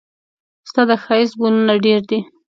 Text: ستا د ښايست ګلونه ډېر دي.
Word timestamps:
ستا 0.69 0.81
د 0.89 0.91
ښايست 1.03 1.33
ګلونه 1.41 1.73
ډېر 1.85 2.01
دي. 2.09 2.19